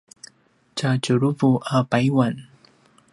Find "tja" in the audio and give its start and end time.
0.77-0.91